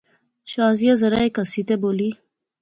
[0.51, 2.09] شازیہ ذرا ہیک ہسی تے بولی